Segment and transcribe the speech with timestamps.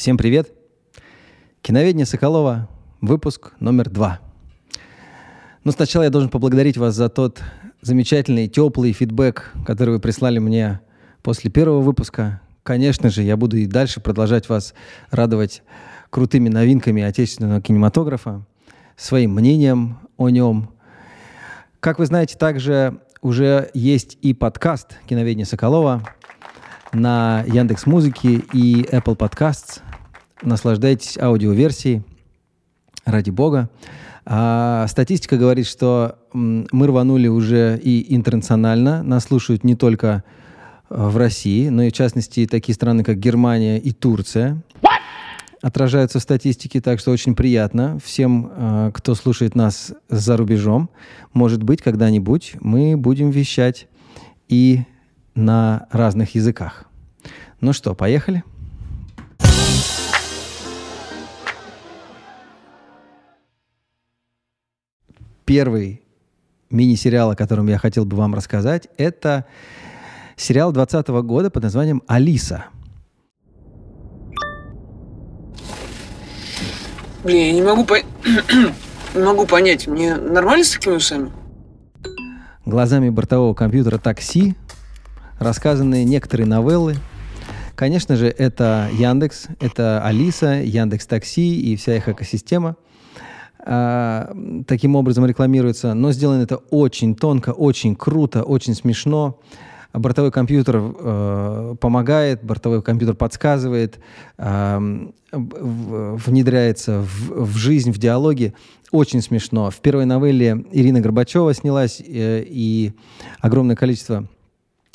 [0.00, 0.50] Всем привет!
[1.60, 2.70] Киноведение Соколова,
[3.02, 4.20] выпуск номер два.
[5.62, 7.42] Но сначала я должен поблагодарить вас за тот
[7.82, 10.80] замечательный, теплый фидбэк, который вы прислали мне
[11.20, 12.40] после первого выпуска.
[12.62, 14.72] Конечно же, я буду и дальше продолжать вас
[15.10, 15.62] радовать
[16.08, 18.46] крутыми новинками отечественного кинематографа,
[18.96, 20.70] своим мнением о нем.
[21.80, 26.02] Как вы знаете, также уже есть и подкаст «Киноведение Соколова»,
[26.92, 29.80] на Яндекс Музыке и Apple Podcasts.
[30.42, 32.02] Наслаждайтесь аудиоверсией,
[33.04, 33.68] ради бога.
[34.24, 39.02] А статистика говорит, что мы рванули уже и интернационально.
[39.02, 40.22] Нас слушают не только
[40.88, 44.62] э, в России, но и в частности такие страны, как Германия и Турция.
[44.82, 45.00] What?
[45.62, 50.90] Отражаются в статистике, так что очень приятно всем, э, кто слушает нас за рубежом.
[51.32, 53.88] Может быть, когда-нибудь мы будем вещать
[54.48, 54.84] и
[55.34, 56.84] на разных языках.
[57.60, 58.44] Ну что, поехали?
[65.50, 66.00] Первый
[66.70, 69.46] мини-сериал, о котором я хотел бы вам рассказать, это
[70.36, 72.66] сериал 2020 года под названием «Алиса».
[77.24, 77.96] Блин, я не могу, по...
[79.16, 81.32] не могу понять, мне нормально с такими усами?
[82.64, 84.54] Глазами бортового компьютера такси
[85.40, 86.94] рассказаны некоторые новеллы.
[87.74, 92.76] Конечно же, это Яндекс, это Алиса, Яндекс Такси и вся их экосистема.
[93.62, 94.34] А,
[94.66, 99.38] таким образом рекламируется, но сделано это очень тонко, очень круто, очень смешно.
[99.92, 103.98] Бортовой компьютер э, помогает, бортовой компьютер подсказывает,
[104.38, 108.54] э, внедряется в, в жизнь, в диалоги.
[108.92, 109.68] Очень смешно.
[109.70, 112.92] В первой новелле Ирина Горбачева снялась, э, и
[113.40, 114.28] огромное количество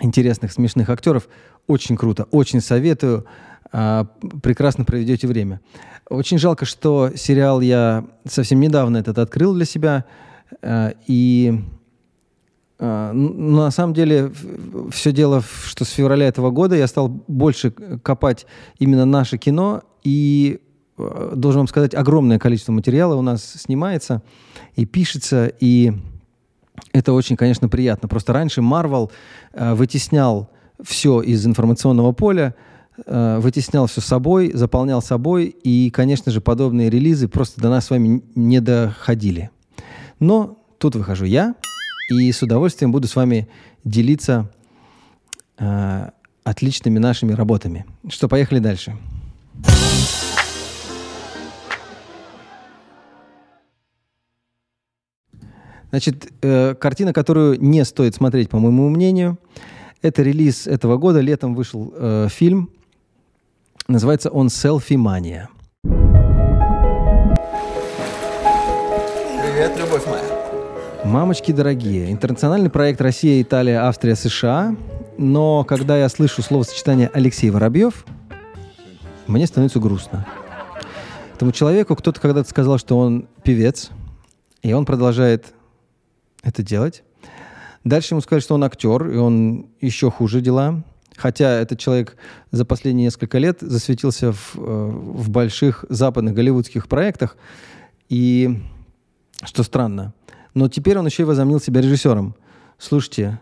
[0.00, 1.28] интересных, смешных актеров.
[1.68, 3.26] Очень круто, очень советую.
[3.72, 4.04] Э,
[4.42, 5.60] прекрасно проведете время.
[6.08, 10.04] Очень жалко, что сериал я совсем недавно этот открыл для себя.
[10.62, 11.62] Э, и
[12.78, 14.32] э, ну, на самом деле
[14.90, 18.46] все дело, что с февраля этого года я стал больше копать
[18.78, 19.82] именно наше кино.
[20.02, 20.60] И
[20.96, 24.22] должен вам сказать, огромное количество материала у нас снимается
[24.76, 25.52] и пишется.
[25.60, 25.92] И
[26.92, 28.08] это очень, конечно, приятно.
[28.08, 29.10] Просто раньше Marvel
[29.54, 30.50] вытеснял
[30.82, 32.54] все из информационного поля,
[33.06, 37.90] э, вытеснял все собой, заполнял собой, и, конечно же, подобные релизы просто до нас с
[37.90, 39.50] вами не доходили.
[40.18, 41.54] Но тут выхожу я,
[42.10, 43.48] и с удовольствием буду с вами
[43.84, 44.50] делиться
[45.58, 46.10] э,
[46.44, 47.86] отличными нашими работами.
[48.08, 48.96] Что, поехали дальше.
[55.90, 59.38] Значит, э, картина, которую не стоит смотреть, по моему мнению,
[60.02, 61.20] это релиз этого года.
[61.20, 62.70] Летом вышел э, фильм
[63.90, 65.48] Называется он «Селфи Мания».
[69.42, 70.22] Привет, любовь моя.
[71.04, 72.12] Мамочки дорогие.
[72.12, 74.76] Интернациональный проект Россия, Италия, Австрия, США.
[75.18, 78.04] Но когда я слышу словосочетание Алексей Воробьев,
[79.26, 80.24] мне становится грустно.
[81.34, 83.90] Этому человеку кто-то когда-то сказал, что он певец,
[84.62, 85.46] и он продолжает
[86.44, 87.02] это делать.
[87.82, 90.84] Дальше ему сказали, что он актер, и он еще хуже дела.
[91.20, 92.16] Хотя этот человек
[92.50, 97.36] за последние несколько лет засветился в, э, в больших западных голливудских проектах,
[98.08, 98.62] и
[99.44, 100.14] что странно.
[100.54, 102.34] Но теперь он еще и возомнил себя режиссером.
[102.78, 103.38] Слушайте,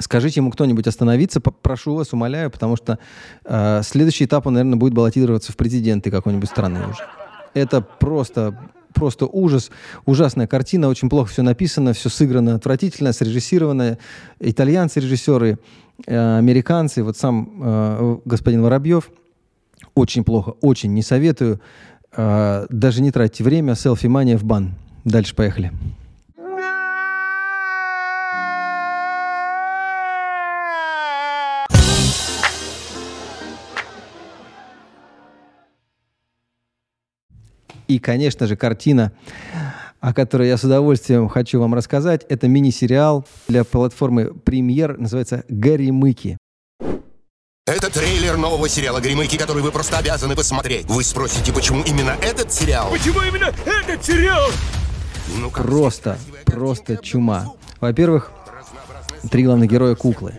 [0.00, 2.98] скажите ему кто-нибудь остановиться, прошу вас, умоляю, потому что
[3.44, 7.06] э, следующий этап он, наверное, будет баллотироваться в президенты какой-нибудь страны уже.
[7.54, 8.58] Это просто
[8.92, 9.70] просто ужас,
[10.06, 13.98] ужасная картина, очень плохо все написано, все сыграно отвратительно, срежиссировано.
[14.40, 15.58] Итальянцы режиссеры,
[16.06, 19.10] э, американцы, вот сам э, господин Воробьев,
[19.94, 21.60] очень плохо, очень не советую.
[22.16, 24.74] Э, даже не тратьте время, селфи-мания в бан.
[25.04, 25.72] Дальше поехали.
[37.90, 39.10] И, конечно же, картина,
[39.98, 46.38] о которой я с удовольствием хочу вам рассказать, это мини-сериал для платформы «Премьер», называется «Горемыки».
[47.66, 50.86] Это трейлер нового сериала «Гримыки», который вы просто обязаны посмотреть.
[50.86, 52.88] Вы спросите, почему именно этот сериал?
[52.92, 54.50] Почему именно этот сериал?
[55.36, 56.16] Ну, просто,
[56.46, 57.54] просто чума.
[57.80, 58.30] Во-первых,
[59.32, 60.38] три главных героя куклы.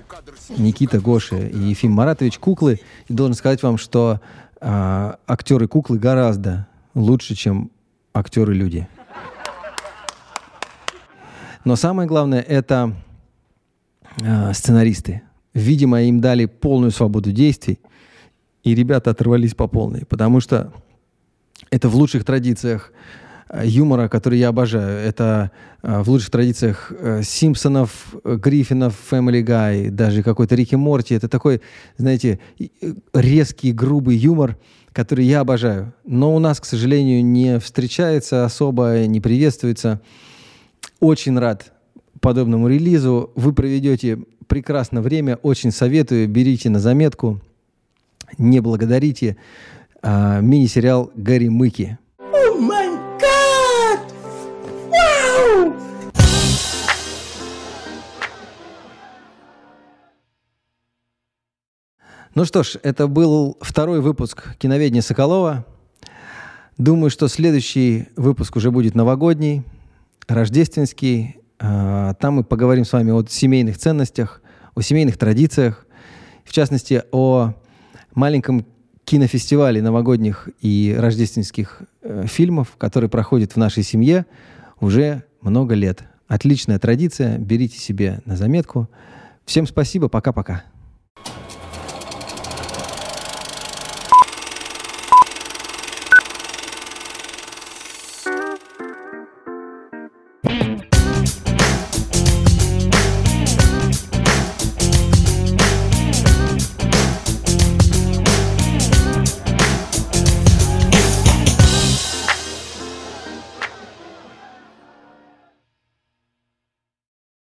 [0.56, 2.80] Никита, Гоша и Ефим Маратович куклы.
[3.10, 4.22] И должен сказать вам, что
[4.62, 7.72] э, актеры куклы гораздо лучше, чем
[8.14, 8.88] актеры-люди.
[11.64, 12.94] Но самое главное— это
[14.22, 15.22] э, сценаристы.
[15.54, 17.80] Видимо, им дали полную свободу действий.
[18.64, 20.72] и ребята оторвались по полной, потому что
[21.72, 22.92] это в лучших традициях
[23.50, 24.98] э, юмора, который я обожаю.
[25.00, 25.52] Это
[25.82, 31.16] э, в лучших традициях э, Симпсонов, э, Гриффинов, Family Guy, даже какой-то Рики Морти.
[31.16, 31.62] Это такой,
[31.98, 32.66] знаете, э,
[33.14, 34.58] резкий, грубый юмор,
[34.94, 35.94] который я обожаю.
[36.06, 40.02] Но у нас, к сожалению, не встречается особо, не приветствуется.
[41.00, 41.72] Очень рад
[42.20, 43.32] подобному релизу.
[43.36, 45.38] Вы проведете прекрасное время.
[45.38, 46.28] Очень советую.
[46.28, 47.42] Берите на заметку.
[48.38, 49.38] Не благодарите.
[50.02, 51.98] А, мини-сериал «Гарри Мыки».
[62.34, 65.66] Ну что ж, это был второй выпуск «Киноведения Соколова».
[66.78, 69.64] Думаю, что следующий выпуск уже будет новогодний,
[70.30, 71.36] рождественский.
[71.60, 74.42] А, Там мы поговорим с вами о семейных ценностях,
[74.76, 75.86] о семейных традициях,
[76.46, 77.54] в частности, о
[78.16, 78.66] маленьком
[79.04, 84.26] кинофестивале новогодних и рождественских э, фильмов, который проходит в нашей семье
[84.80, 86.04] уже много лет.
[86.30, 88.88] Отличная традиция, берите себе на заметку.
[89.44, 90.71] Всем спасибо, пока-пока.